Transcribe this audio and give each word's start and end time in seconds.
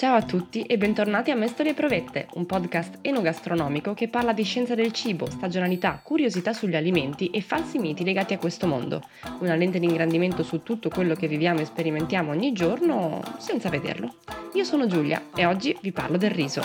Ciao 0.00 0.14
a 0.14 0.22
tutti 0.22 0.62
e 0.62 0.78
bentornati 0.78 1.30
a 1.30 1.34
Me 1.34 1.46
Storie 1.46 1.74
Provette, 1.74 2.28
un 2.36 2.46
podcast 2.46 3.00
enogastronomico 3.02 3.92
che 3.92 4.08
parla 4.08 4.32
di 4.32 4.44
scienza 4.44 4.74
del 4.74 4.92
cibo, 4.92 5.28
stagionalità, 5.28 6.00
curiosità 6.02 6.54
sugli 6.54 6.74
alimenti 6.74 7.28
e 7.28 7.42
falsi 7.42 7.76
miti 7.78 8.02
legati 8.02 8.32
a 8.32 8.38
questo 8.38 8.66
mondo. 8.66 9.02
Una 9.40 9.56
lente 9.56 9.78
di 9.78 9.84
ingrandimento 9.84 10.42
su 10.42 10.62
tutto 10.62 10.88
quello 10.88 11.14
che 11.14 11.28
viviamo 11.28 11.60
e 11.60 11.66
sperimentiamo 11.66 12.30
ogni 12.30 12.52
giorno 12.52 13.20
senza 13.36 13.68
vederlo. 13.68 14.14
Io 14.54 14.64
sono 14.64 14.86
Giulia 14.86 15.22
e 15.36 15.44
oggi 15.44 15.76
vi 15.82 15.92
parlo 15.92 16.16
del 16.16 16.30
riso. 16.30 16.62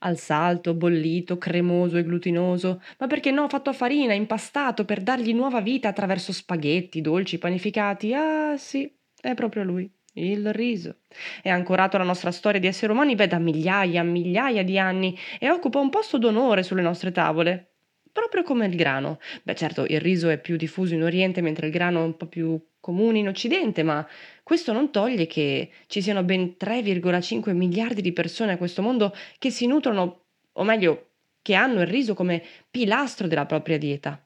Al 0.00 0.18
salto, 0.18 0.74
bollito, 0.74 1.38
cremoso 1.38 1.98
e 1.98 2.02
glutinoso, 2.02 2.82
ma 2.98 3.06
perché 3.06 3.30
no 3.30 3.48
fatto 3.48 3.70
a 3.70 3.74
farina, 3.74 4.12
impastato 4.12 4.84
per 4.84 5.02
dargli 5.02 5.32
nuova 5.32 5.60
vita 5.60 5.86
attraverso 5.86 6.32
spaghetti, 6.32 7.00
dolci, 7.00 7.38
panificati. 7.38 8.12
Ah 8.12 8.56
sì, 8.56 8.92
è 9.30 9.34
proprio 9.34 9.64
lui, 9.64 9.90
il 10.14 10.52
riso. 10.52 10.98
È 11.42 11.48
ancorato 11.48 11.96
alla 11.96 12.04
nostra 12.04 12.30
storia 12.30 12.60
di 12.60 12.66
esseri 12.66 12.92
umani 12.92 13.14
beh, 13.14 13.26
da 13.26 13.38
migliaia, 13.38 14.02
migliaia 14.02 14.62
di 14.62 14.78
anni 14.78 15.16
e 15.38 15.50
occupa 15.50 15.78
un 15.78 15.90
posto 15.90 16.18
d'onore 16.18 16.62
sulle 16.62 16.82
nostre 16.82 17.12
tavole. 17.12 17.72
Proprio 18.12 18.42
come 18.42 18.66
il 18.66 18.76
grano. 18.76 19.18
Beh, 19.42 19.54
certo, 19.54 19.84
il 19.84 20.00
riso 20.00 20.30
è 20.30 20.40
più 20.40 20.56
diffuso 20.56 20.94
in 20.94 21.02
Oriente, 21.02 21.42
mentre 21.42 21.66
il 21.66 21.72
grano 21.72 22.00
è 22.00 22.04
un 22.04 22.16
po' 22.16 22.26
più 22.26 22.58
comune 22.80 23.18
in 23.18 23.28
Occidente, 23.28 23.82
ma 23.82 24.06
questo 24.42 24.72
non 24.72 24.90
toglie 24.90 25.26
che 25.26 25.70
ci 25.86 26.00
siano 26.00 26.22
ben 26.22 26.54
3,5 26.58 27.52
miliardi 27.52 28.00
di 28.00 28.12
persone 28.12 28.52
a 28.52 28.56
questo 28.56 28.80
mondo 28.80 29.14
che 29.38 29.50
si 29.50 29.66
nutrono, 29.66 30.26
o 30.52 30.62
meglio, 30.62 31.10
che 31.42 31.54
hanno 31.54 31.80
il 31.82 31.88
riso 31.88 32.14
come 32.14 32.42
pilastro 32.70 33.26
della 33.26 33.44
propria 33.44 33.76
dieta. 33.76 34.25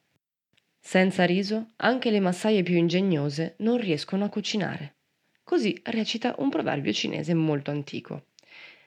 Senza 0.83 1.25
riso, 1.25 1.69
anche 1.77 2.11
le 2.11 2.21
massaie 2.21 2.63
più 2.63 2.77
ingegnose 2.77 3.55
non 3.59 3.77
riescono 3.77 4.25
a 4.25 4.29
cucinare. 4.29 4.95
Così 5.45 5.79
recita 5.85 6.35
un 6.39 6.49
proverbio 6.49 6.93
cinese 6.93 7.35
molto 7.35 7.71
antico. 7.71 8.25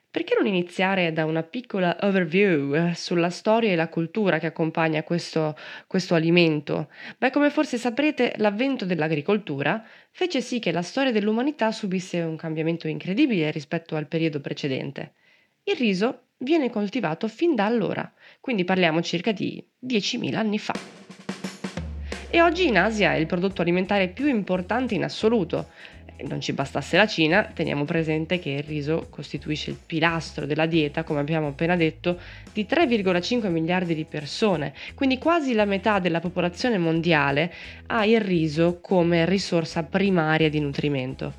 Perché 0.09 0.35
non 0.35 0.47
iniziare 0.47 1.13
da 1.13 1.25
una 1.25 1.43
piccola 1.43 1.97
overview 2.01 2.75
eh, 2.75 2.93
sulla 2.95 3.29
storia 3.29 3.71
e 3.71 3.75
la 3.75 3.89
cultura 3.89 4.37
che 4.37 4.47
accompagna 4.47 5.01
questo, 5.03 5.55
questo 5.87 6.13
alimento? 6.13 6.89
Beh, 7.17 7.31
come 7.31 7.49
forse 7.49 7.77
saprete, 7.77 8.33
l'avvento 8.37 8.85
dell'agricoltura 8.85 9.83
fece 10.11 10.41
sì 10.41 10.59
che 10.59 10.71
la 10.71 10.83
storia 10.83 11.11
dell'umanità 11.11 11.71
subisse 11.71 12.21
un 12.21 12.35
cambiamento 12.35 12.87
incredibile 12.87 13.49
rispetto 13.51 13.95
al 13.95 14.07
periodo 14.07 14.39
precedente. 14.39 15.13
Il 15.63 15.77
riso 15.77 16.27
viene 16.37 16.69
coltivato 16.69 17.27
fin 17.27 17.55
da 17.55 17.65
allora, 17.65 18.11
quindi 18.39 18.65
parliamo 18.65 19.01
circa 19.01 19.31
di 19.31 19.65
10.000 19.79 20.35
anni 20.35 20.59
fa 20.59 21.02
e 22.35 22.41
oggi 22.41 22.65
in 22.65 22.79
Asia 22.79 23.13
è 23.13 23.17
il 23.17 23.27
prodotto 23.27 23.61
alimentare 23.61 24.07
più 24.07 24.27
importante 24.27 24.95
in 24.95 25.03
assoluto. 25.03 25.67
Non 26.23 26.41
ci 26.41 26.51
bastasse 26.51 26.97
la 26.97 27.05
Cina, 27.05 27.43
teniamo 27.43 27.85
presente 27.85 28.39
che 28.39 28.49
il 28.49 28.63
riso 28.63 29.05
costituisce 29.11 29.69
il 29.69 29.77
pilastro 29.85 30.47
della 30.47 30.65
dieta, 30.65 31.03
come 31.03 31.19
abbiamo 31.19 31.49
appena 31.49 31.75
detto, 31.75 32.19
di 32.51 32.65
3,5 32.67 33.51
miliardi 33.51 33.93
di 33.93 34.05
persone, 34.05 34.73
quindi 34.95 35.19
quasi 35.19 35.53
la 35.53 35.65
metà 35.65 35.99
della 35.99 36.19
popolazione 36.19 36.79
mondiale 36.79 37.53
ha 37.85 38.03
il 38.03 38.19
riso 38.19 38.79
come 38.81 39.27
risorsa 39.27 39.83
primaria 39.83 40.49
di 40.49 40.59
nutrimento. 40.59 41.35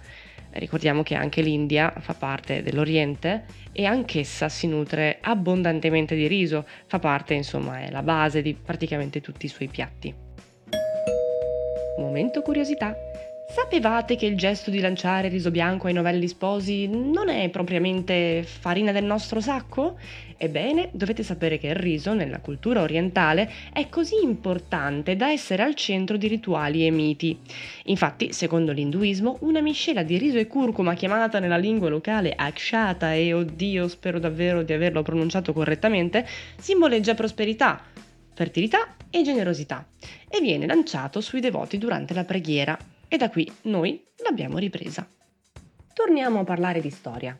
Ricordiamo 0.52 1.02
che 1.02 1.16
anche 1.16 1.42
l'India 1.42 1.92
fa 1.98 2.14
parte 2.14 2.62
dell'Oriente 2.62 3.46
e 3.72 3.84
anch'essa 3.84 4.48
si 4.48 4.68
nutre 4.68 5.18
abbondantemente 5.20 6.14
di 6.14 6.28
riso, 6.28 6.64
fa 6.86 7.00
parte, 7.00 7.34
insomma, 7.34 7.80
è 7.80 7.90
la 7.90 8.02
base 8.04 8.42
di 8.42 8.54
praticamente 8.54 9.20
tutti 9.20 9.46
i 9.46 9.48
suoi 9.48 9.66
piatti. 9.66 10.23
Momento 11.96 12.42
curiosità. 12.42 12.96
Sapevate 13.46 14.16
che 14.16 14.26
il 14.26 14.36
gesto 14.36 14.70
di 14.70 14.80
lanciare 14.80 15.28
riso 15.28 15.52
bianco 15.52 15.86
ai 15.86 15.92
novelli 15.92 16.26
sposi 16.26 16.88
non 16.88 17.28
è 17.28 17.48
propriamente 17.50 18.42
farina 18.42 18.90
del 18.90 19.04
nostro 19.04 19.40
sacco? 19.40 19.96
Ebbene, 20.36 20.88
dovete 20.92 21.22
sapere 21.22 21.58
che 21.58 21.68
il 21.68 21.76
riso 21.76 22.14
nella 22.14 22.40
cultura 22.40 22.80
orientale 22.80 23.48
è 23.72 23.88
così 23.88 24.16
importante 24.22 25.14
da 25.14 25.30
essere 25.30 25.62
al 25.62 25.76
centro 25.76 26.16
di 26.16 26.26
rituali 26.26 26.84
e 26.84 26.90
miti. 26.90 27.38
Infatti, 27.84 28.32
secondo 28.32 28.72
l'induismo, 28.72 29.36
una 29.42 29.60
miscela 29.60 30.02
di 30.02 30.18
riso 30.18 30.38
e 30.38 30.48
curcuma 30.48 30.94
chiamata 30.94 31.38
nella 31.38 31.58
lingua 31.58 31.88
locale 31.88 32.32
akshata 32.34 33.14
e 33.14 33.32
oddio, 33.32 33.86
spero 33.86 34.18
davvero 34.18 34.62
di 34.62 34.72
averlo 34.72 35.02
pronunciato 35.02 35.52
correttamente, 35.52 36.26
simboleggia 36.58 37.14
prosperità, 37.14 37.80
fertilità 38.34 38.96
e 39.10 39.22
generosità 39.22 39.86
e 40.28 40.40
viene 40.40 40.66
lanciato 40.66 41.20
sui 41.20 41.40
devoti 41.40 41.78
durante 41.78 42.14
la 42.14 42.24
preghiera 42.24 42.76
e 43.08 43.16
da 43.16 43.30
qui 43.30 43.50
noi 43.62 44.04
l'abbiamo 44.16 44.58
ripresa. 44.58 45.06
Torniamo 45.92 46.40
a 46.40 46.44
parlare 46.44 46.80
di 46.80 46.90
storia. 46.90 47.38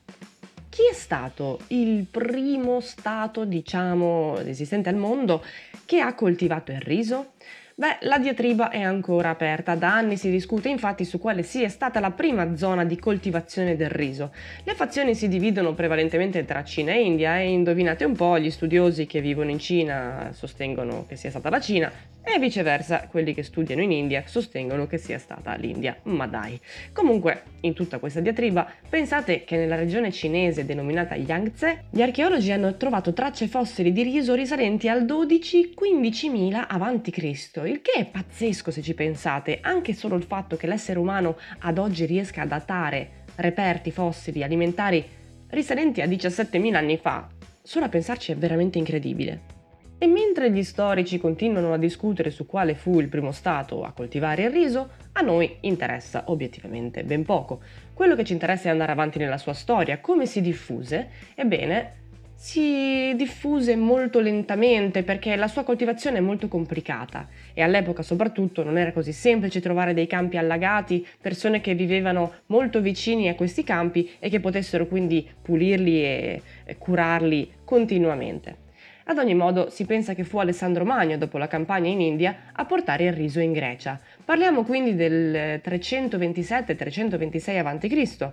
Chi 0.69 0.82
è 0.91 0.94
stato 0.94 1.60
il 1.69 2.05
primo 2.05 2.81
stato, 2.81 3.44
diciamo, 3.44 4.38
esistente 4.38 4.88
al 4.88 4.97
mondo 4.97 5.44
che 5.84 6.00
ha 6.00 6.15
coltivato 6.15 6.72
il 6.72 6.81
riso? 6.81 7.32
Beh, 7.76 7.98
la 8.02 8.18
diatriba 8.18 8.70
è 8.70 8.82
ancora 8.82 9.30
aperta, 9.30 9.74
da 9.74 9.92
anni 9.92 10.16
si 10.16 10.30
discute 10.30 10.68
infatti 10.68 11.04
su 11.04 11.18
quale 11.18 11.42
sia 11.42 11.68
stata 11.68 11.98
la 11.98 12.12
prima 12.12 12.54
zona 12.54 12.84
di 12.84 12.96
coltivazione 12.96 13.74
del 13.74 13.90
riso. 13.90 14.32
Le 14.62 14.74
fazioni 14.74 15.16
si 15.16 15.26
dividono 15.26 15.74
prevalentemente 15.74 16.44
tra 16.44 16.62
Cina 16.62 16.92
e 16.92 17.02
India 17.02 17.40
e 17.40 17.50
indovinate 17.50 18.04
un 18.04 18.14
po', 18.14 18.38
gli 18.38 18.50
studiosi 18.50 19.06
che 19.06 19.20
vivono 19.20 19.50
in 19.50 19.58
Cina 19.58 20.30
sostengono 20.32 21.04
che 21.08 21.16
sia 21.16 21.30
stata 21.30 21.50
la 21.50 21.58
Cina 21.58 21.90
e 22.24 22.38
viceversa 22.38 23.06
quelli 23.08 23.34
che 23.34 23.42
studiano 23.42 23.82
in 23.82 23.92
India 23.92 24.24
sostengono 24.26 24.86
che 24.86 24.98
sia 24.98 25.18
stata 25.18 25.54
l'India. 25.54 25.96
Ma 26.04 26.26
dai. 26.26 26.58
Comunque, 26.92 27.42
in 27.60 27.74
tutta 27.74 27.98
questa 27.98 28.20
diatriba, 28.20 28.66
pensate 28.88 29.44
che 29.44 29.56
nella 29.56 29.76
regione 29.76 30.10
cinese 30.10 30.64
denominata 30.64 31.14
Yangtze, 31.14 31.84
gli 31.90 32.02
archeologi 32.02 32.50
hanno 32.50 32.76
trovato 32.76 33.12
tracce 33.12 33.46
fossili 33.46 33.92
di 33.92 34.02
riso 34.02 34.34
risalenti 34.34 34.88
al 34.88 35.04
12-15.000 35.04 36.64
a.C 36.66 37.62
il 37.64 37.80
che 37.82 37.92
è 37.92 38.04
pazzesco 38.06 38.70
se 38.70 38.82
ci 38.82 38.94
pensate, 38.94 39.58
anche 39.60 39.92
solo 39.92 40.16
il 40.16 40.24
fatto 40.24 40.56
che 40.56 40.66
l'essere 40.66 40.98
umano 40.98 41.36
ad 41.60 41.78
oggi 41.78 42.06
riesca 42.06 42.42
a 42.42 42.46
datare 42.46 43.24
reperti 43.36 43.90
fossili 43.90 44.42
alimentari 44.42 45.04
risalenti 45.48 46.00
a 46.00 46.06
17.000 46.06 46.74
anni 46.74 46.96
fa, 46.96 47.28
solo 47.62 47.84
a 47.84 47.88
pensarci 47.88 48.32
è 48.32 48.36
veramente 48.36 48.78
incredibile. 48.78 49.53
E 49.97 50.06
mentre 50.06 50.50
gli 50.50 50.62
storici 50.62 51.19
continuano 51.19 51.72
a 51.72 51.78
discutere 51.78 52.31
su 52.31 52.47
quale 52.47 52.75
fu 52.75 53.00
il 53.00 53.09
primo 53.09 53.32
stato 53.32 53.84
a 53.84 53.93
coltivare 53.93 54.43
il 54.43 54.50
riso, 54.50 54.91
a 55.12 55.21
noi 55.22 55.56
interessa 55.60 56.25
obiettivamente 56.27 57.05
ben 57.05 57.25
poco. 57.25 57.60
Quello 57.94 58.15
che 58.15 58.25
ci 58.25 58.32
interessa 58.32 58.69
è 58.69 58.72
andare 58.72 58.93
avanti 58.93 59.19
nella 59.19 59.38
sua 59.38 59.55
storia, 59.55 60.00
come 60.00 60.27
si 60.27 60.41
diffuse. 60.41 61.09
Ebbene, 61.34 62.03
si 62.34 63.15
diffuse 63.16 63.77
molto 63.77 64.21
lentamente 64.21 65.03
perché 65.03 65.37
la 65.37 65.49
sua 65.49 65.62
coltivazione 65.62 66.19
è 66.19 66.21
molto 66.21 66.49
complicata 66.49 67.28
e 67.55 67.62
all'epoca 67.62 68.03
soprattutto 68.03 68.62
non 68.62 68.76
era 68.76 68.93
così 68.93 69.12
semplice 69.12 69.61
trovare 69.61 69.94
dei 69.94 70.06
campi 70.06 70.37
allagati, 70.37 71.06
persone 71.22 71.61
che 71.61 71.75
vivevano 71.75 72.32
molto 72.47 72.81
vicini 72.81 73.29
a 73.29 73.35
questi 73.35 73.64
campi 73.64 74.11
e 74.19 74.29
che 74.29 74.40
potessero 74.40 74.87
quindi 74.87 75.26
pulirli 75.40 76.05
e 76.05 76.43
curarli 76.76 77.50
continuamente. 77.64 78.63
Ad 79.06 79.18
ogni 79.18 79.34
modo 79.34 79.68
si 79.68 79.84
pensa 79.84 80.14
che 80.14 80.24
fu 80.24 80.38
Alessandro 80.38 80.84
Magno, 80.84 81.18
dopo 81.18 81.36
la 81.36 81.46
campagna 81.46 81.90
in 81.90 82.00
India, 82.00 82.50
a 82.52 82.64
portare 82.64 83.04
il 83.04 83.12
riso 83.12 83.38
in 83.38 83.52
Grecia. 83.52 84.00
Parliamo 84.24 84.64
quindi 84.64 84.94
del 84.94 85.60
327-326 85.62 87.58
a.C. 87.58 88.32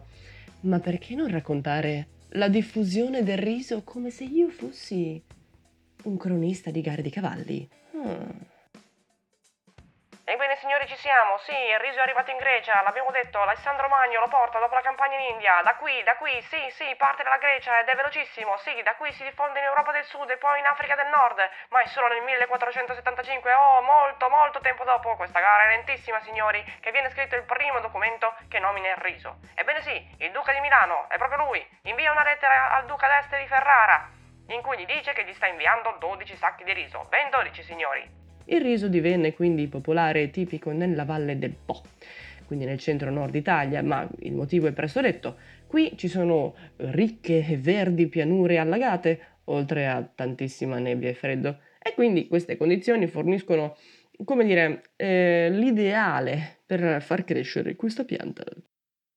Ma 0.61 0.79
perché 0.79 1.13
non 1.15 1.27
raccontare 1.27 2.07
la 2.29 2.47
diffusione 2.47 3.23
del 3.23 3.37
riso 3.37 3.81
come 3.83 4.11
se 4.11 4.23
io 4.23 4.47
fossi 4.47 5.21
un 6.03 6.15
cronista 6.17 6.71
di 6.71 6.79
gare 6.81 7.01
di 7.01 7.09
cavalli. 7.09 7.67
Hmm. 7.93 8.29
Signori 10.61 10.85
ci 10.85 10.95
siamo, 10.97 11.39
sì, 11.39 11.57
il 11.57 11.79
riso 11.79 11.97
è 11.97 12.01
arrivato 12.03 12.29
in 12.29 12.37
Grecia, 12.37 12.83
l'abbiamo 12.83 13.09
detto, 13.09 13.41
Alessandro 13.41 13.87
Magno 13.87 14.19
lo 14.19 14.27
porta 14.27 14.59
dopo 14.59 14.75
la 14.75 14.81
campagna 14.81 15.17
in 15.17 15.33
India, 15.33 15.59
da 15.63 15.73
qui, 15.73 16.03
da 16.03 16.15
qui, 16.17 16.39
sì, 16.43 16.69
sì, 16.69 16.93
parte 16.97 17.23
dalla 17.23 17.39
Grecia 17.39 17.79
ed 17.79 17.87
è 17.87 17.95
velocissimo, 17.95 18.55
sì, 18.57 18.79
da 18.83 18.93
qui 18.93 19.11
si 19.11 19.23
diffonde 19.23 19.57
in 19.57 19.65
Europa 19.65 19.91
del 19.91 20.03
Sud 20.03 20.29
e 20.29 20.37
poi 20.37 20.59
in 20.59 20.67
Africa 20.67 20.93
del 20.93 21.07
Nord, 21.07 21.41
ma 21.69 21.81
è 21.81 21.87
solo 21.87 22.09
nel 22.09 22.21
1475, 22.21 23.51
oh, 23.53 23.81
molto, 23.81 24.29
molto 24.29 24.59
tempo 24.59 24.83
dopo, 24.83 25.15
questa 25.15 25.39
gara 25.39 25.63
è 25.63 25.75
lentissima 25.77 26.19
signori, 26.19 26.63
che 26.79 26.91
viene 26.91 27.09
scritto 27.09 27.35
il 27.35 27.43
primo 27.45 27.79
documento 27.79 28.35
che 28.47 28.59
nomina 28.59 28.89
il 28.89 28.97
riso. 28.97 29.39
Ebbene 29.55 29.81
sì, 29.81 30.15
il 30.19 30.29
duca 30.29 30.53
di 30.53 30.59
Milano, 30.59 31.09
è 31.09 31.17
proprio 31.17 31.39
lui, 31.39 31.67
invia 31.85 32.11
una 32.11 32.23
lettera 32.23 32.73
al 32.73 32.85
duca 32.85 33.07
d'Este 33.07 33.39
di 33.39 33.47
Ferrara, 33.47 34.07
in 34.49 34.61
cui 34.61 34.77
gli 34.77 34.85
dice 34.85 35.13
che 35.13 35.23
gli 35.23 35.33
sta 35.33 35.47
inviando 35.47 35.95
12 35.97 36.35
sacchi 36.37 36.63
di 36.63 36.73
riso, 36.73 37.05
ben 37.05 37.31
12 37.31 37.63
signori. 37.63 38.20
Il 38.45 38.61
riso 38.61 38.87
divenne 38.87 39.33
quindi 39.33 39.67
popolare 39.67 40.23
e 40.23 40.29
tipico 40.29 40.71
nella 40.71 41.05
valle 41.05 41.37
del 41.37 41.53
Po, 41.65 41.81
quindi 42.45 42.65
nel 42.65 42.79
centro-nord 42.79 43.33
Italia, 43.35 43.81
ma 43.81 44.07
il 44.19 44.33
motivo 44.33 44.67
è 44.67 44.73
presto 44.73 45.01
detto. 45.01 45.37
Qui 45.67 45.93
ci 45.95 46.07
sono 46.07 46.55
ricche 46.77 47.45
e 47.47 47.57
verdi 47.57 48.07
pianure 48.07 48.57
allagate, 48.57 49.19
oltre 49.45 49.87
a 49.87 50.01
tantissima 50.03 50.79
nebbia 50.79 51.09
e 51.09 51.13
freddo, 51.13 51.59
e 51.81 51.93
quindi 51.93 52.27
queste 52.27 52.57
condizioni 52.57 53.07
forniscono, 53.07 53.77
come 54.23 54.43
dire, 54.45 54.83
eh, 54.95 55.49
l'ideale 55.51 56.59
per 56.65 57.01
far 57.01 57.23
crescere 57.23 57.75
questa 57.75 58.03
pianta. 58.03 58.43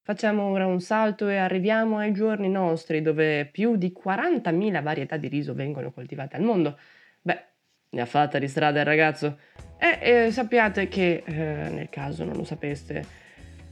Facciamo 0.06 0.50
ora 0.50 0.66
un 0.66 0.80
salto 0.80 1.28
e 1.28 1.36
arriviamo 1.36 1.96
ai 1.96 2.12
giorni 2.12 2.50
nostri, 2.50 3.00
dove 3.00 3.48
più 3.50 3.76
di 3.76 3.90
40.000 3.90 4.82
varietà 4.82 5.16
di 5.16 5.28
riso 5.28 5.54
vengono 5.54 5.92
coltivate 5.92 6.36
al 6.36 6.42
mondo. 6.42 6.78
Beh, 7.22 7.53
ne 7.94 8.00
ha 8.00 8.06
fatta 8.06 8.38
di 8.38 8.48
strada 8.48 8.80
il 8.80 8.86
ragazzo. 8.86 9.38
E 9.78 9.98
eh, 10.00 10.30
sappiate 10.30 10.88
che, 10.88 11.22
eh, 11.24 11.32
nel 11.32 11.88
caso 11.90 12.24
non 12.24 12.36
lo 12.36 12.44
sapeste, 12.44 13.22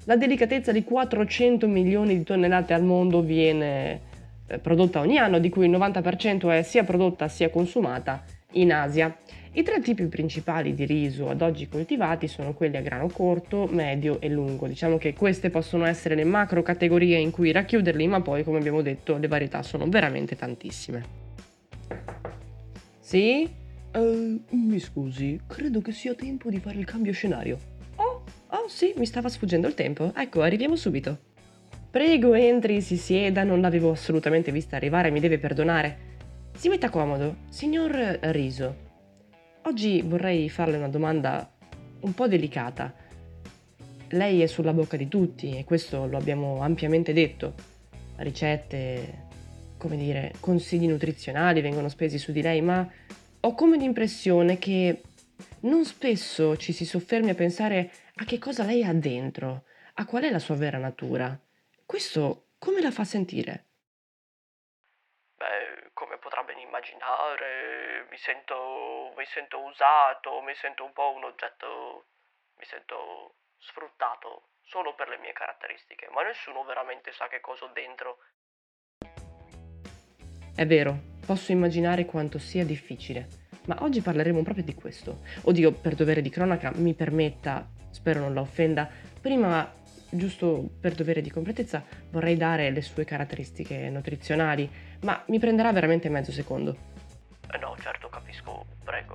la 0.04 0.16
delicatezza 0.16 0.72
di 0.72 0.84
400 0.84 1.66
milioni 1.68 2.16
di 2.16 2.24
tonnellate 2.24 2.72
al 2.72 2.82
mondo 2.82 3.20
viene 3.20 4.00
eh, 4.46 4.58
prodotta 4.58 5.00
ogni 5.00 5.18
anno, 5.18 5.38
di 5.38 5.48
cui 5.48 5.66
il 5.66 5.72
90% 5.72 6.50
è 6.50 6.62
sia 6.62 6.84
prodotta 6.84 7.28
sia 7.28 7.50
consumata 7.50 8.24
in 8.52 8.72
Asia. 8.72 9.16
I 9.54 9.62
tre 9.62 9.80
tipi 9.80 10.06
principali 10.06 10.72
di 10.72 10.86
riso 10.86 11.28
ad 11.28 11.42
oggi 11.42 11.68
coltivati 11.68 12.26
sono 12.26 12.54
quelli 12.54 12.78
a 12.78 12.80
grano 12.80 13.08
corto, 13.08 13.68
medio 13.70 14.18
e 14.20 14.28
lungo. 14.28 14.66
Diciamo 14.66 14.96
che 14.96 15.12
queste 15.12 15.50
possono 15.50 15.84
essere 15.84 16.14
le 16.14 16.24
macro 16.24 16.62
categorie 16.62 17.18
in 17.18 17.30
cui 17.30 17.52
racchiuderli, 17.52 18.06
ma 18.06 18.22
poi, 18.22 18.44
come 18.44 18.58
abbiamo 18.58 18.80
detto, 18.80 19.18
le 19.18 19.28
varietà 19.28 19.62
sono 19.62 19.86
veramente 19.88 20.36
tantissime. 20.36 21.20
Sì? 22.98 23.60
Uh, 23.94 24.42
mi 24.50 24.78
scusi, 24.78 25.38
credo 25.46 25.82
che 25.82 25.92
sia 25.92 26.14
tempo 26.14 26.48
di 26.48 26.58
fare 26.58 26.78
il 26.78 26.86
cambio 26.86 27.12
scenario. 27.12 27.58
Oh, 27.96 28.24
oh 28.46 28.68
sì, 28.68 28.94
mi 28.96 29.04
stava 29.04 29.28
sfuggendo 29.28 29.68
il 29.68 29.74
tempo. 29.74 30.12
Ecco, 30.16 30.40
arriviamo 30.40 30.76
subito. 30.76 31.30
Prego, 31.90 32.32
entri, 32.32 32.80
si 32.80 32.96
sieda, 32.96 33.44
non 33.44 33.60
l'avevo 33.60 33.90
assolutamente 33.90 34.50
vista 34.50 34.76
arrivare, 34.76 35.10
mi 35.10 35.20
deve 35.20 35.38
perdonare. 35.38 36.10
Si 36.56 36.70
metta 36.70 36.88
comodo, 36.88 37.36
signor 37.50 37.90
Riso. 38.22 38.76
Oggi 39.64 40.00
vorrei 40.00 40.48
farle 40.48 40.78
una 40.78 40.88
domanda 40.88 41.52
un 42.00 42.14
po' 42.14 42.26
delicata. 42.28 42.94
Lei 44.08 44.40
è 44.40 44.46
sulla 44.46 44.72
bocca 44.72 44.96
di 44.96 45.08
tutti 45.08 45.56
e 45.56 45.64
questo 45.64 46.06
lo 46.06 46.16
abbiamo 46.16 46.62
ampiamente 46.62 47.12
detto. 47.12 47.54
Ricette, 48.16 49.26
come 49.76 49.98
dire, 49.98 50.32
consigli 50.40 50.88
nutrizionali 50.88 51.60
vengono 51.60 51.90
spesi 51.90 52.16
su 52.16 52.32
di 52.32 52.40
lei, 52.40 52.62
ma 52.62 52.88
ho 53.44 53.54
come 53.54 53.76
l'impressione 53.76 54.56
che 54.58 55.02
non 55.62 55.84
spesso 55.84 56.56
ci 56.56 56.72
si 56.72 56.84
soffermi 56.84 57.30
a 57.30 57.34
pensare 57.34 57.90
a 58.16 58.24
che 58.24 58.38
cosa 58.38 58.62
lei 58.62 58.84
ha 58.84 58.92
dentro, 58.92 59.64
a 59.94 60.06
qual 60.06 60.22
è 60.22 60.30
la 60.30 60.38
sua 60.38 60.54
vera 60.54 60.78
natura. 60.78 61.36
Questo 61.84 62.50
come 62.58 62.80
la 62.80 62.92
fa 62.92 63.02
sentire? 63.02 63.66
Beh, 65.34 65.90
come 65.92 66.18
potrà 66.18 66.44
ben 66.44 66.58
immaginare, 66.58 68.06
mi 68.10 68.16
sento, 68.16 69.12
mi 69.16 69.24
sento 69.26 69.58
usato, 69.58 70.40
mi 70.42 70.54
sento 70.54 70.84
un 70.84 70.92
po' 70.92 71.10
un 71.10 71.24
oggetto, 71.24 72.06
mi 72.58 72.64
sento 72.64 73.38
sfruttato 73.58 74.50
solo 74.62 74.94
per 74.94 75.08
le 75.08 75.18
mie 75.18 75.32
caratteristiche, 75.32 76.08
ma 76.10 76.22
nessuno 76.22 76.62
veramente 76.62 77.10
sa 77.10 77.26
che 77.26 77.40
cosa 77.40 77.64
ho 77.64 77.72
dentro. 77.72 78.18
È 80.54 80.66
vero, 80.66 81.10
Posso 81.24 81.52
immaginare 81.52 82.04
quanto 82.04 82.38
sia 82.38 82.64
difficile, 82.64 83.28
ma 83.66 83.76
oggi 83.82 84.00
parleremo 84.00 84.42
proprio 84.42 84.64
di 84.64 84.74
questo. 84.74 85.20
Oddio, 85.42 85.70
per 85.70 85.94
dovere 85.94 86.20
di 86.20 86.30
cronaca, 86.30 86.72
mi 86.74 86.94
permetta, 86.94 87.68
spero 87.90 88.18
non 88.18 88.34
la 88.34 88.40
offenda, 88.40 88.88
prima, 89.20 89.72
giusto 90.10 90.68
per 90.80 90.94
dovere 90.94 91.20
di 91.20 91.30
completezza, 91.30 91.84
vorrei 92.10 92.36
dare 92.36 92.70
le 92.70 92.82
sue 92.82 93.04
caratteristiche 93.04 93.88
nutrizionali, 93.88 94.68
ma 95.02 95.22
mi 95.28 95.38
prenderà 95.38 95.72
veramente 95.72 96.08
mezzo 96.08 96.32
secondo. 96.32 96.76
Eh 97.52 97.58
no, 97.58 97.76
certo, 97.80 98.08
capisco, 98.08 98.66
prego. 98.82 99.14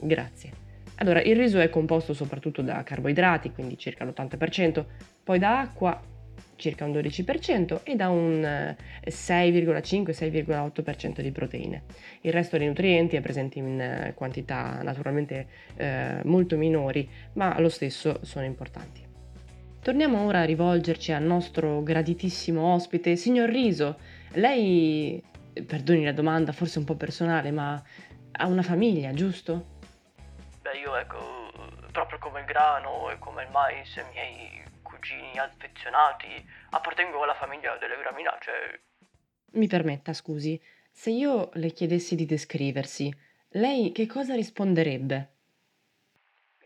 Grazie. 0.00 0.50
Allora, 0.96 1.22
il 1.22 1.36
riso 1.36 1.60
è 1.60 1.70
composto 1.70 2.14
soprattutto 2.14 2.62
da 2.62 2.82
carboidrati, 2.82 3.52
quindi 3.52 3.78
circa 3.78 4.04
l'80%, 4.04 4.84
poi 5.22 5.38
da 5.38 5.60
acqua, 5.60 6.02
circa 6.64 6.86
un 6.86 6.92
12% 6.92 7.80
e 7.82 7.94
da 7.94 8.08
un 8.08 8.74
6,5-6,8% 9.04 11.18
eh, 11.18 11.22
di 11.22 11.30
proteine. 11.30 11.82
Il 12.22 12.32
resto 12.32 12.56
dei 12.56 12.66
nutrienti 12.66 13.16
è 13.16 13.20
presente 13.20 13.58
in 13.58 13.78
eh, 13.78 14.14
quantità 14.14 14.80
naturalmente 14.82 15.46
eh, 15.76 16.22
molto 16.24 16.56
minori, 16.56 17.06
ma 17.34 17.60
lo 17.60 17.68
stesso 17.68 18.20
sono 18.22 18.46
importanti. 18.46 19.02
Torniamo 19.82 20.24
ora 20.24 20.40
a 20.40 20.44
rivolgerci 20.44 21.12
al 21.12 21.24
nostro 21.24 21.82
graditissimo 21.82 22.72
ospite, 22.72 23.16
signor 23.16 23.50
Riso. 23.50 23.98
Lei, 24.32 25.22
perdoni 25.66 26.04
la 26.04 26.12
domanda, 26.12 26.52
forse 26.52 26.78
un 26.78 26.86
po' 26.86 26.94
personale, 26.94 27.50
ma 27.50 27.78
ha 28.32 28.46
una 28.46 28.62
famiglia, 28.62 29.12
giusto? 29.12 29.72
Beh, 30.62 30.78
io 30.78 30.96
ecco, 30.96 31.18
proprio 31.92 32.18
come 32.18 32.40
il 32.40 32.46
grano 32.46 33.10
e 33.10 33.18
come 33.18 33.42
il 33.42 33.50
mais, 33.50 33.94
i 33.96 34.02
miei 34.14 34.62
cugini 35.04 35.38
affezionati, 35.38 36.50
appartengo 36.70 37.22
alla 37.22 37.34
famiglia 37.34 37.76
delle 37.76 37.98
graminacee. 37.98 38.80
Mi 39.52 39.66
permetta, 39.66 40.14
scusi, 40.14 40.58
se 40.90 41.10
io 41.10 41.50
le 41.54 41.70
chiedessi 41.72 42.16
di 42.16 42.24
descriversi, 42.24 43.12
lei 43.50 43.92
che 43.92 44.06
cosa 44.06 44.34
risponderebbe? 44.34 45.28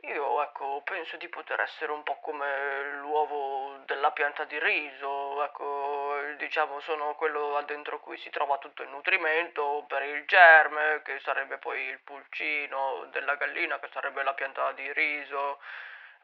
Io, 0.02 0.43
ecco, 0.43 0.82
penso 0.85 1.17
di 1.17 1.29
poter 1.29 1.61
essere 1.61 1.90
un 1.90 2.02
po' 2.05 2.19
come 2.23 2.46
l'uovo 3.00 3.82
della 3.87 4.12
pianta 4.12 4.44
di 4.44 4.58
riso, 4.58 5.44
ecco, 5.44 6.14
diciamo 6.38 6.81
sono 6.81 7.14
quello 7.17 7.62
dentro 7.67 8.00
cui 8.00 8.17
si 8.19 8.31
trova 8.31 8.56
tutto 8.58 8.82
il 8.84 8.88
nutrimento 8.88 9.84
per 9.88 10.02
il 10.02 10.25
germe, 10.26 11.02
che 11.02 11.19
sarebbe 11.25 11.58
poi 11.58 11.81
il 11.88 12.00
pulcino 12.05 13.08
della 13.11 13.34
gallina, 13.34 13.81
che 13.81 13.88
sarebbe 13.93 14.23
la 14.23 14.32
pianta 14.32 14.73
di 14.73 14.91
riso, 14.93 15.58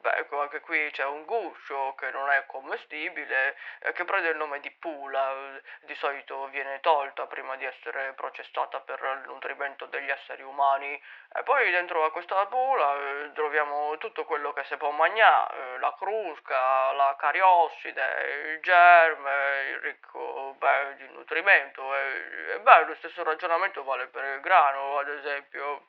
Beh, 0.04 0.16
ecco, 0.18 0.40
anche 0.42 0.60
qui 0.60 0.90
c'è 0.90 1.06
un 1.06 1.24
guscio 1.24 1.94
che 1.96 2.10
non 2.10 2.28
è 2.28 2.44
commestibile, 2.46 3.56
eh, 3.80 3.92
che 3.92 4.04
prende 4.04 4.28
il 4.28 4.36
nome 4.36 4.60
di 4.60 4.70
pula, 4.70 5.58
di 5.80 5.94
solito 5.94 6.46
viene 6.48 6.80
tolta 6.80 7.26
prima 7.26 7.56
di 7.56 7.64
essere 7.64 8.12
processata 8.14 8.80
per 8.80 9.00
il 9.00 9.30
nutrimento 9.30 9.86
degli 9.86 10.10
esseri 10.10 10.42
umani. 10.42 10.92
E 10.92 11.42
poi 11.42 11.70
dentro 11.70 12.04
a 12.04 12.12
questa 12.12 12.44
pula 12.46 12.94
eh, 12.94 13.32
troviamo 13.32 13.96
tutto 13.96 14.26
quello 14.26 14.52
che 14.52 14.64
si 14.64 14.76
può 14.76 14.90
mangiare, 14.90 15.54
eh, 15.54 15.78
la 15.78 15.94
crusca, 15.98 16.92
la 16.92 17.16
cariosside, 17.18 18.52
il 18.52 18.60
germe, 18.60 19.70
il 19.70 19.78
ricco 19.80 20.54
beh, 20.58 20.96
di 20.96 21.08
nutrimento. 21.14 21.94
E, 21.96 22.56
e 22.56 22.60
beh, 22.60 22.84
lo 22.84 22.94
stesso 22.96 23.22
ragionamento 23.22 23.82
vale 23.82 24.06
per 24.08 24.22
il 24.34 24.40
grano, 24.40 24.98
ad 24.98 25.08
esempio. 25.08 25.86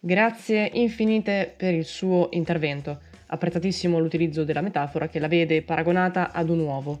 Grazie 0.00 0.70
infinite 0.74 1.52
per 1.58 1.74
il 1.74 1.84
suo 1.84 2.28
intervento 2.30 3.16
apprezzatissimo 3.28 3.98
l'utilizzo 3.98 4.44
della 4.44 4.60
metafora 4.60 5.08
che 5.08 5.18
la 5.18 5.28
vede 5.28 5.62
paragonata 5.62 6.32
ad 6.32 6.48
un 6.48 6.60
uovo. 6.60 7.00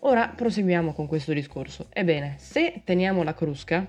Ora 0.00 0.28
proseguiamo 0.28 0.92
con 0.92 1.06
questo 1.06 1.32
discorso. 1.32 1.86
Ebbene, 1.92 2.34
se 2.38 2.82
teniamo 2.84 3.22
la 3.22 3.34
crusca, 3.34 3.84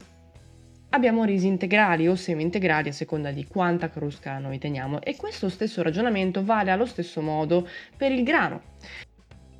abbiamo 0.89 1.23
risi 1.25 1.47
integrali 1.47 2.07
o 2.07 2.15
semi-integrali 2.15 2.89
a 2.89 2.93
seconda 2.93 3.31
di 3.31 3.45
quanta 3.45 3.89
crusca 3.89 4.37
noi 4.39 4.57
teniamo 4.57 5.01
e 5.01 5.15
questo 5.15 5.49
stesso 5.49 5.81
ragionamento 5.81 6.43
vale 6.43 6.71
allo 6.71 6.85
stesso 6.85 7.21
modo 7.21 7.67
per 7.95 8.11
il 8.11 8.23
grano. 8.23 8.61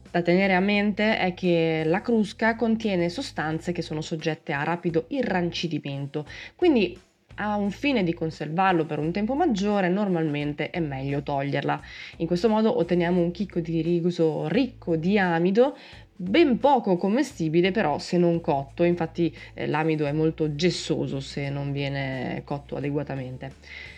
Da 0.10 0.22
tenere 0.22 0.54
a 0.56 0.60
mente 0.62 1.18
è 1.18 1.34
che 1.34 1.84
la 1.86 2.02
crusca 2.02 2.56
contiene 2.56 3.10
sostanze 3.10 3.72
che 3.72 3.82
sono 3.82 4.02
soggette 4.02 4.54
a 4.54 4.64
rapido 4.64 5.06
irrancidimento, 5.10 6.26
quindi 6.56 6.98
ha 7.40 7.56
un 7.56 7.72
fine 7.72 8.04
di 8.04 8.14
conservarlo 8.14 8.86
per 8.86 9.00
un 9.00 9.12
tempo 9.12 9.36
maggiore, 9.36 9.90
normalmente 9.90 10.70
è 10.70 10.80
meglio 10.80 11.22
toglierla. 11.22 11.82
In 12.18 12.28
questo 12.28 12.50
modo 12.50 12.78
otteniamo 12.78 13.22
un 13.22 13.32
chicco 13.32 13.60
di 13.60 13.82
riso 13.82 14.48
ricco 14.48 14.96
di 14.96 15.20
amido, 15.20 15.76
ben 16.16 16.58
poco 16.58 16.98
commestibile 16.98 17.72
però 17.72 18.00
se 18.00 18.18
non 18.18 18.42
cotto, 18.42 18.84
infatti 18.84 19.36
eh, 19.54 19.68
l'amido 19.68 20.06
è 20.06 20.12
molto 20.12 20.56
gessoso 20.56 21.20
se 21.20 21.50
non 21.50 21.72
viene 21.72 22.42
cotto 22.44 22.76
adeguatamente. 22.76 23.96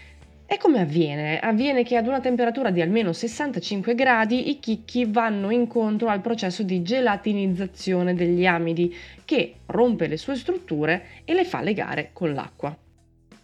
E 0.52 0.58
come 0.58 0.82
avviene? 0.82 1.40
Avviene 1.40 1.84
che 1.84 1.96
ad 1.96 2.08
una 2.08 2.20
temperatura 2.20 2.72
di 2.72 2.82
almeno 2.82 3.14
65 3.14 3.94
gradi 3.94 4.50
i 4.50 4.60
chicchi 4.60 5.06
vanno 5.06 5.52
incontro 5.52 6.10
al 6.10 6.22
processo 6.22 6.64
di 6.64 6.82
gelatinizzazione 6.82 8.16
degli 8.16 8.48
amidi 8.48 8.94
che 9.26 9.54
rompe 9.68 10.08
le 10.08 10.18
sue 10.18 10.36
strutture 10.36 11.06
e 11.24 11.36
le 11.36 11.46
fa 11.46 11.62
legare 11.62 12.10
con 12.14 12.34
l'acqua. 12.34 12.76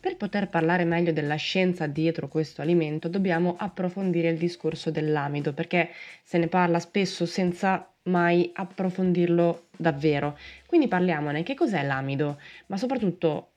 Per 0.05 0.17
poter 0.17 0.49
parlare 0.49 0.83
meglio 0.85 1.11
della 1.11 1.33
scienza 1.33 1.87
dietro 1.87 2.27
questo 2.27 2.61
alimento 2.61 3.07
dobbiamo 3.07 3.55
approfondire 3.57 4.29
il 4.29 4.37
discorso 4.37 4.91
dell'amido 4.91 5.51
perché 5.51 5.89
se 6.21 6.37
ne 6.37 6.47
parla 6.47 6.77
spesso 6.77 7.25
senza 7.25 7.91
mai 8.03 8.51
approfondirlo 8.53 9.69
davvero. 9.75 10.37
Quindi 10.67 10.87
parliamone, 10.87 11.41
che 11.41 11.55
cos'è 11.55 11.83
l'amido? 11.83 12.39
Ma 12.67 12.77
soprattutto 12.77 13.53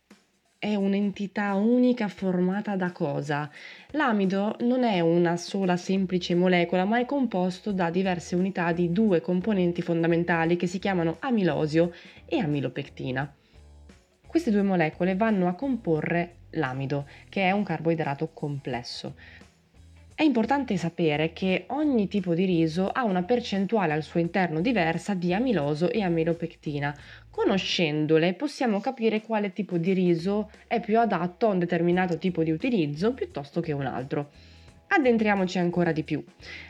è 0.58 0.74
un'entità 0.74 1.52
unica 1.52 2.08
formata 2.08 2.76
da 2.76 2.92
cosa? 2.92 3.50
L'amido 3.90 4.56
non 4.60 4.84
è 4.84 5.00
una 5.00 5.36
sola 5.36 5.76
semplice 5.76 6.34
molecola, 6.34 6.86
ma 6.86 6.98
è 6.98 7.04
composto 7.04 7.72
da 7.72 7.90
diverse 7.90 8.34
unità 8.34 8.72
di 8.72 8.90
due 8.90 9.20
componenti 9.20 9.82
fondamentali 9.82 10.56
che 10.56 10.66
si 10.66 10.78
chiamano 10.78 11.18
amilosio 11.20 11.92
e 12.24 12.38
amilopectina. 12.38 13.34
Queste 14.26 14.50
due 14.50 14.62
molecole 14.62 15.14
vanno 15.14 15.46
a 15.46 15.54
comporre 15.54 16.36
l'amido, 16.50 17.06
che 17.28 17.42
è 17.42 17.50
un 17.50 17.62
carboidrato 17.62 18.30
complesso. 18.32 19.14
È 20.18 20.24
importante 20.24 20.76
sapere 20.76 21.32
che 21.32 21.66
ogni 21.68 22.08
tipo 22.08 22.34
di 22.34 22.44
riso 22.44 22.88
ha 22.88 23.04
una 23.04 23.22
percentuale 23.22 23.92
al 23.92 24.02
suo 24.02 24.18
interno 24.18 24.60
diversa 24.60 25.14
di 25.14 25.32
amiloso 25.32 25.92
e 25.92 26.02
amilopectina. 26.02 26.92
Conoscendole 27.30 28.34
possiamo 28.34 28.80
capire 28.80 29.22
quale 29.22 29.52
tipo 29.52 29.78
di 29.78 29.92
riso 29.92 30.50
è 30.66 30.80
più 30.80 30.98
adatto 30.98 31.46
a 31.46 31.52
un 31.52 31.60
determinato 31.60 32.18
tipo 32.18 32.42
di 32.42 32.50
utilizzo 32.50 33.12
piuttosto 33.12 33.60
che 33.60 33.70
un 33.70 33.86
altro. 33.86 34.30
Addentriamoci 34.90 35.58
ancora 35.58 35.92
di 35.92 36.02
più. 36.02 36.24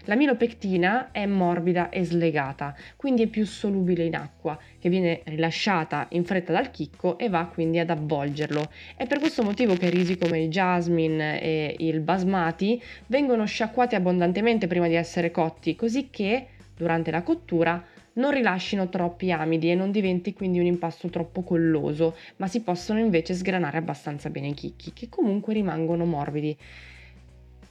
La 0.06 0.16
milopectina 0.16 1.12
è 1.12 1.25
morbida 1.25 1.88
e 1.88 2.04
slegata, 2.04 2.75
quindi 2.96 3.22
è 3.22 3.26
più 3.28 3.46
solubile 3.46 4.04
in 4.04 4.16
acqua, 4.16 4.58
che 4.80 4.88
viene 4.88 5.20
rilasciata 5.25 6.08
in 6.10 6.25
fretta 6.25 6.52
dal 6.52 6.72
chicco 6.72 7.16
e 7.16 7.28
va 7.28 7.46
quindi 7.46 7.78
ad 7.78 7.90
avvolgerlo. 7.90 8.70
È 8.96 9.06
per 9.06 9.20
questo 9.20 9.44
motivo 9.44 9.76
che 9.76 9.88
risi 9.88 10.18
come 10.18 10.42
il 10.42 10.50
jasmine 10.50 11.40
e 11.40 11.76
il 11.78 12.00
basmati 12.00 12.82
vengono 13.06 13.46
sciacquati 13.46 13.94
abbondantemente 13.94 14.66
prima 14.66 14.88
di 14.88 14.94
essere 14.94 15.30
cotti, 15.30 15.76
così 15.76 16.08
che 16.10 16.48
durante 16.76 17.12
la 17.12 17.22
cottura 17.22 17.82
non 18.14 18.32
rilascino 18.32 18.88
troppi 18.88 19.30
amidi 19.30 19.70
e 19.70 19.76
non 19.76 19.92
diventi 19.92 20.32
quindi 20.32 20.58
un 20.58 20.66
impasto 20.66 21.08
troppo 21.08 21.42
colloso, 21.42 22.16
ma 22.38 22.48
si 22.48 22.62
possono 22.62 22.98
invece 22.98 23.34
sgranare 23.34 23.78
abbastanza 23.78 24.28
bene 24.28 24.48
i 24.48 24.54
chicchi, 24.54 24.92
che 24.92 25.08
comunque 25.08 25.54
rimangono 25.54 26.04
morbidi. 26.04 26.56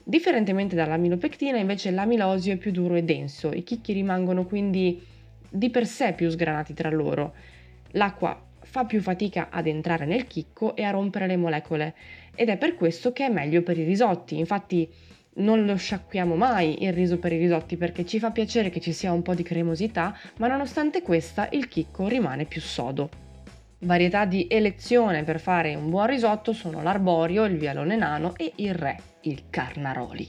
Differentemente 0.08 0.74
dall'amilopectina, 0.74 1.58
invece 1.58 1.90
l'amilosio 1.90 2.54
è 2.54 2.56
più 2.56 2.70
duro 2.70 2.94
e 2.94 3.02
denso, 3.02 3.52
i 3.52 3.62
chicchi 3.62 3.92
rimangono 3.92 4.46
quindi 4.46 5.04
di 5.50 5.68
per 5.68 5.86
sé 5.86 6.14
più 6.14 6.30
sgranati 6.30 6.72
tra 6.72 6.88
loro. 6.88 7.34
L'acqua 7.90 8.42
fa 8.58 8.86
più 8.86 9.02
fatica 9.02 9.48
ad 9.50 9.66
entrare 9.66 10.06
nel 10.06 10.26
chicco 10.26 10.74
e 10.76 10.82
a 10.82 10.92
rompere 10.92 11.26
le 11.26 11.36
molecole 11.36 11.94
ed 12.34 12.48
è 12.48 12.56
per 12.56 12.74
questo 12.74 13.12
che 13.12 13.26
è 13.26 13.28
meglio 13.28 13.60
per 13.60 13.76
i 13.76 13.84
risotti. 13.84 14.38
Infatti 14.38 14.88
non 15.34 15.66
lo 15.66 15.76
sciacquiamo 15.76 16.36
mai 16.36 16.84
il 16.84 16.94
riso 16.94 17.18
per 17.18 17.34
i 17.34 17.38
risotti 17.38 17.76
perché 17.76 18.06
ci 18.06 18.18
fa 18.18 18.30
piacere 18.30 18.70
che 18.70 18.80
ci 18.80 18.94
sia 18.94 19.12
un 19.12 19.20
po' 19.20 19.34
di 19.34 19.42
cremosità, 19.42 20.18
ma 20.38 20.48
nonostante 20.48 21.02
questa 21.02 21.50
il 21.52 21.68
chicco 21.68 22.08
rimane 22.08 22.46
più 22.46 22.62
sodo. 22.62 23.27
Varietà 23.80 24.24
di 24.24 24.48
elezione 24.50 25.22
per 25.22 25.38
fare 25.38 25.76
un 25.76 25.88
buon 25.88 26.08
risotto 26.08 26.52
sono 26.52 26.82
l'arborio, 26.82 27.44
il 27.44 27.58
vialone 27.58 27.94
nano 27.94 28.34
e 28.36 28.52
il 28.56 28.74
re, 28.74 28.98
il 29.22 29.44
carnaroli. 29.50 30.28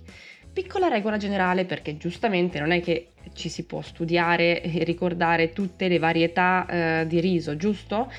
Piccola 0.53 0.87
regola 0.87 1.17
generale 1.17 1.65
perché 1.65 1.97
giustamente 1.97 2.59
non 2.59 2.69
è 2.69 2.79
che 2.79 3.13
ci 3.33 3.49
si 3.49 3.65
può 3.65 3.81
studiare 3.81 4.61
e 4.61 4.83
ricordare 4.83 5.51
tutte 5.51 5.87
le 5.87 5.97
varietà 5.97 6.65
eh, 6.67 7.07
di 7.07 7.19
riso, 7.19 7.55
giusto? 7.55 8.11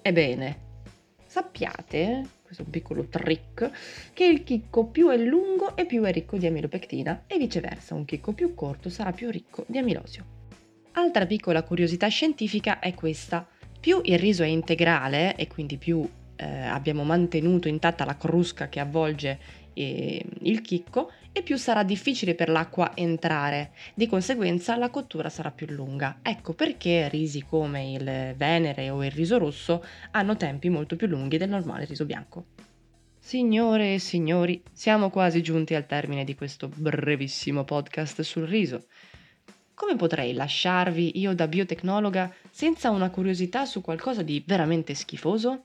Ebbene, 0.00 0.58
sappiate, 1.26 2.22
questo 2.44 2.62
è 2.62 2.64
un 2.64 2.70
piccolo 2.70 3.06
trick, 3.06 3.68
che 4.12 4.24
il 4.24 4.44
chicco 4.44 4.86
più 4.86 5.08
è 5.08 5.16
lungo 5.16 5.74
e 5.76 5.86
più 5.86 6.04
è 6.04 6.12
ricco 6.12 6.36
di 6.36 6.46
amilopectina 6.46 7.24
e 7.26 7.36
viceversa, 7.36 7.94
un 7.94 8.04
chicco 8.04 8.32
più 8.32 8.54
corto 8.54 8.88
sarà 8.90 9.10
più 9.10 9.28
ricco 9.28 9.64
di 9.66 9.78
amilosio. 9.78 10.24
Altra 10.92 11.26
piccola 11.26 11.64
curiosità 11.64 12.06
scientifica 12.06 12.78
è 12.78 12.94
questa. 12.94 13.48
Più 13.82 14.00
il 14.04 14.16
riso 14.16 14.44
è 14.44 14.46
integrale 14.46 15.34
e 15.34 15.48
quindi 15.48 15.76
più 15.76 16.08
eh, 16.36 16.44
abbiamo 16.46 17.02
mantenuto 17.02 17.66
intatta 17.66 18.04
la 18.04 18.16
crusca 18.16 18.68
che 18.68 18.78
avvolge 18.78 19.40
eh, 19.72 20.24
il 20.42 20.60
chicco 20.60 21.10
e 21.32 21.42
più 21.42 21.56
sarà 21.56 21.82
difficile 21.82 22.36
per 22.36 22.48
l'acqua 22.48 22.92
entrare. 22.94 23.72
Di 23.92 24.06
conseguenza 24.06 24.76
la 24.76 24.88
cottura 24.88 25.28
sarà 25.28 25.50
più 25.50 25.66
lunga. 25.68 26.20
Ecco 26.22 26.52
perché 26.52 27.08
risi 27.08 27.42
come 27.42 27.90
il 27.90 28.34
venere 28.36 28.88
o 28.88 29.04
il 29.04 29.10
riso 29.10 29.36
rosso 29.38 29.84
hanno 30.12 30.36
tempi 30.36 30.68
molto 30.68 30.94
più 30.94 31.08
lunghi 31.08 31.36
del 31.36 31.48
normale 31.48 31.84
riso 31.84 32.04
bianco. 32.04 32.44
Signore 33.18 33.94
e 33.94 33.98
signori, 33.98 34.62
siamo 34.70 35.10
quasi 35.10 35.42
giunti 35.42 35.74
al 35.74 35.86
termine 35.86 36.22
di 36.22 36.36
questo 36.36 36.68
brevissimo 36.68 37.64
podcast 37.64 38.20
sul 38.20 38.46
riso. 38.46 38.86
Come 39.82 39.96
potrei 39.96 40.32
lasciarvi 40.32 41.18
io 41.18 41.34
da 41.34 41.48
biotecnologa 41.48 42.32
senza 42.48 42.90
una 42.90 43.10
curiosità 43.10 43.64
su 43.64 43.80
qualcosa 43.80 44.22
di 44.22 44.40
veramente 44.46 44.94
schifoso? 44.94 45.64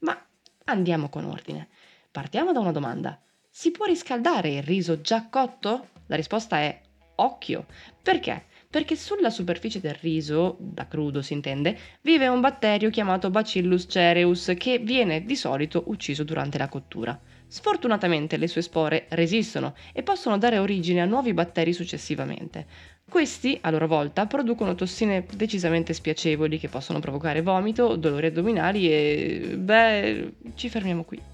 Ma 0.00 0.20
andiamo 0.64 1.08
con 1.08 1.24
ordine. 1.24 1.68
Partiamo 2.10 2.50
da 2.50 2.58
una 2.58 2.72
domanda. 2.72 3.16
Si 3.48 3.70
può 3.70 3.84
riscaldare 3.86 4.56
il 4.56 4.64
riso 4.64 5.00
già 5.00 5.28
cotto? 5.28 5.90
La 6.06 6.16
risposta 6.16 6.58
è 6.58 6.80
occhio. 7.14 7.66
Perché? 8.02 8.46
Perché 8.68 8.96
sulla 8.96 9.30
superficie 9.30 9.78
del 9.78 9.94
riso, 10.00 10.56
da 10.58 10.88
crudo 10.88 11.22
si 11.22 11.32
intende, 11.32 11.78
vive 12.00 12.26
un 12.26 12.40
batterio 12.40 12.90
chiamato 12.90 13.30
Bacillus 13.30 13.86
cereus 13.88 14.52
che 14.58 14.78
viene 14.80 15.24
di 15.24 15.36
solito 15.36 15.84
ucciso 15.86 16.24
durante 16.24 16.58
la 16.58 16.68
cottura. 16.68 17.16
Sfortunatamente 17.54 18.36
le 18.36 18.48
sue 18.48 18.62
spore 18.62 19.06
resistono 19.10 19.76
e 19.92 20.02
possono 20.02 20.38
dare 20.38 20.58
origine 20.58 21.00
a 21.00 21.04
nuovi 21.04 21.32
batteri 21.32 21.72
successivamente. 21.72 22.66
Questi, 23.08 23.56
a 23.60 23.70
loro 23.70 23.86
volta, 23.86 24.26
producono 24.26 24.74
tossine 24.74 25.24
decisamente 25.36 25.92
spiacevoli 25.92 26.58
che 26.58 26.68
possono 26.68 26.98
provocare 26.98 27.42
vomito, 27.42 27.94
dolori 27.94 28.26
addominali 28.26 28.90
e... 28.90 29.54
beh, 29.56 30.32
ci 30.56 30.68
fermiamo 30.68 31.04
qui. 31.04 31.33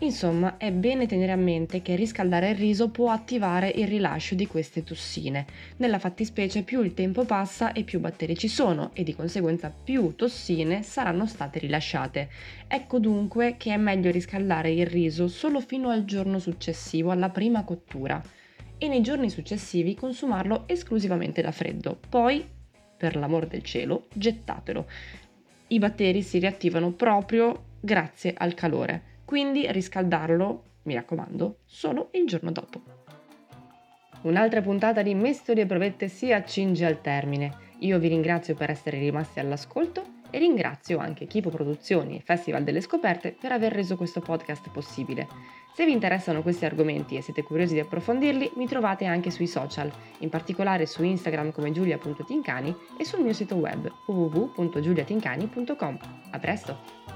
Insomma, 0.00 0.58
è 0.58 0.70
bene 0.72 1.06
tenere 1.06 1.32
a 1.32 1.36
mente 1.36 1.80
che 1.80 1.96
riscaldare 1.96 2.50
il 2.50 2.56
riso 2.56 2.90
può 2.90 3.10
attivare 3.10 3.70
il 3.70 3.88
rilascio 3.88 4.34
di 4.34 4.46
queste 4.46 4.84
tossine. 4.84 5.46
Nella 5.78 5.98
fattispecie 5.98 6.64
più 6.64 6.82
il 6.82 6.92
tempo 6.92 7.24
passa 7.24 7.72
e 7.72 7.82
più 7.82 7.98
batteri 7.98 8.36
ci 8.36 8.46
sono 8.46 8.90
e 8.92 9.02
di 9.04 9.14
conseguenza 9.14 9.70
più 9.70 10.14
tossine 10.14 10.82
saranno 10.82 11.24
state 11.24 11.60
rilasciate. 11.60 12.28
Ecco 12.68 12.98
dunque 12.98 13.56
che 13.56 13.72
è 13.72 13.78
meglio 13.78 14.10
riscaldare 14.10 14.70
il 14.70 14.84
riso 14.84 15.28
solo 15.28 15.60
fino 15.60 15.88
al 15.88 16.04
giorno 16.04 16.38
successivo 16.40 17.10
alla 17.10 17.30
prima 17.30 17.64
cottura 17.64 18.22
e 18.76 18.88
nei 18.88 19.00
giorni 19.00 19.30
successivi 19.30 19.94
consumarlo 19.94 20.64
esclusivamente 20.66 21.40
da 21.40 21.52
freddo. 21.52 21.98
Poi, 22.06 22.46
per 22.98 23.16
l'amor 23.16 23.46
del 23.46 23.62
cielo, 23.62 24.08
gettatelo. 24.12 24.86
I 25.68 25.78
batteri 25.78 26.20
si 26.20 26.38
riattivano 26.38 26.90
proprio 26.90 27.68
grazie 27.80 28.34
al 28.36 28.52
calore 28.52 29.14
quindi 29.26 29.70
riscaldarlo, 29.70 30.62
mi 30.84 30.94
raccomando, 30.94 31.58
solo 31.66 32.08
il 32.12 32.26
giorno 32.26 32.52
dopo. 32.52 32.80
Un'altra 34.22 34.62
puntata 34.62 35.02
di 35.02 35.14
Mestoli 35.14 35.60
e 35.60 35.66
Provette 35.66 36.08
si 36.08 36.32
accinge 36.32 36.86
al 36.86 37.00
termine. 37.00 37.64
Io 37.80 37.98
vi 37.98 38.08
ringrazio 38.08 38.54
per 38.54 38.70
essere 38.70 38.98
rimasti 38.98 39.40
all'ascolto 39.40 40.14
e 40.30 40.38
ringrazio 40.38 40.98
anche 40.98 41.26
Kipo 41.26 41.50
Produzioni 41.50 42.16
e 42.16 42.22
Festival 42.22 42.64
delle 42.64 42.80
Scoperte 42.80 43.36
per 43.38 43.52
aver 43.52 43.72
reso 43.72 43.96
questo 43.96 44.20
podcast 44.20 44.70
possibile. 44.70 45.26
Se 45.74 45.84
vi 45.84 45.92
interessano 45.92 46.42
questi 46.42 46.64
argomenti 46.64 47.16
e 47.16 47.20
siete 47.20 47.42
curiosi 47.42 47.74
di 47.74 47.80
approfondirli, 47.80 48.52
mi 48.56 48.66
trovate 48.66 49.04
anche 49.04 49.30
sui 49.30 49.46
social, 49.46 49.92
in 50.20 50.30
particolare 50.30 50.86
su 50.86 51.02
Instagram 51.02 51.52
come 51.52 51.70
giulia.tincani 51.70 52.74
e 52.98 53.04
sul 53.04 53.22
mio 53.22 53.32
sito 53.32 53.56
web 53.56 53.90
www.giuliatincani.com. 54.06 55.98
A 56.30 56.38
presto! 56.38 57.15